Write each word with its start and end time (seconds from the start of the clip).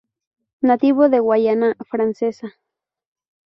Nativo 0.61 1.09
de 1.09 1.19
Guayana 1.19 1.77
francesa. 1.87 2.55